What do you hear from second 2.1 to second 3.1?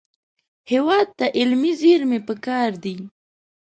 پکار دي